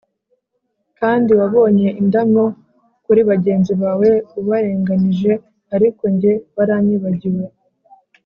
[0.99, 2.43] kandi wabonye indamu
[3.05, 5.31] kuri bagenzi bawe ubarenganije,
[5.75, 7.45] ariko jye waranyibagiwe